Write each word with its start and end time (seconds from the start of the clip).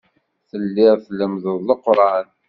Telliḍ 0.49 0.95
tlemmdeḍ 1.07 1.57
Leqran. 1.67 2.27